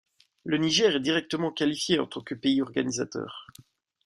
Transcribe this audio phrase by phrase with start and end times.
[0.45, 3.45] Le Niger est directement qualifié en tant que pays organisateur.